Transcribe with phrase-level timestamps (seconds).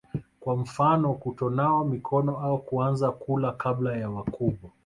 [0.39, 4.69] kwa mfano kutonawa mikono au kuanza kula kabla ya wakubwa